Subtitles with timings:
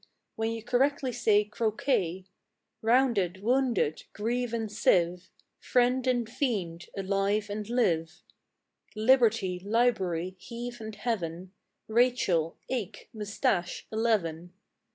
[0.35, 2.25] When you say correctly croquet;
[2.81, 8.23] Rounded, wounded; grieve and sieve; Friend and fiend; alive and live;
[8.95, 11.53] Liberty, library; heave and heaven;
[11.87, 14.53] Rachel, ache, moustache; eleven.